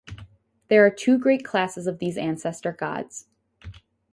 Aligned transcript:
There 0.67 0.83
are 0.83 0.89
two 0.89 1.19
great 1.19 1.45
classes 1.45 1.85
of 1.85 1.99
these 1.99 2.17
ancestor-gods. 2.17 3.27